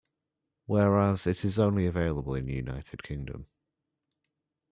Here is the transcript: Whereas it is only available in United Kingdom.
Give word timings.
Whereas 0.65 1.27
it 1.27 1.45
is 1.45 1.59
only 1.59 1.85
available 1.85 2.33
in 2.33 2.47
United 2.47 3.03
Kingdom. 3.03 3.45